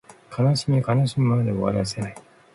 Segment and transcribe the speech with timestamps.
[0.35, 2.15] 悲しみは悲しみのままでは終わらせない